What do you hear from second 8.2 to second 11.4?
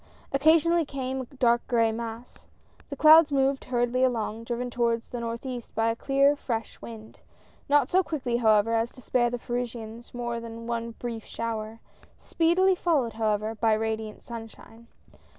however, as to spare the Parisians more than one brief